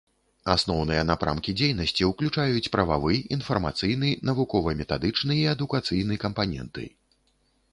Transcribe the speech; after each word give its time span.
Асноўныя 0.53 1.01
напрамкі 1.09 1.53
дзейнасці 1.59 2.07
ўключаюць 2.11 2.71
прававы, 2.75 3.13
інфармацыйны, 3.37 4.09
навукова-метадычны 4.31 5.33
і 5.43 5.47
адукацыйны 5.53 6.19
кампаненты. 6.25 6.83